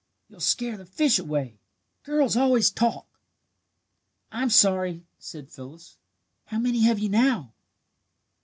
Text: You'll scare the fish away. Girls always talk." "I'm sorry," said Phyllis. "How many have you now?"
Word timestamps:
You'll 0.27 0.39
scare 0.39 0.77
the 0.77 0.85
fish 0.87 1.19
away. 1.19 1.59
Girls 2.01 2.35
always 2.35 2.71
talk." 2.71 3.05
"I'm 4.31 4.49
sorry," 4.49 5.05
said 5.19 5.51
Phyllis. 5.51 5.97
"How 6.45 6.57
many 6.57 6.79
have 6.81 6.97
you 6.97 7.09
now?" 7.09 7.53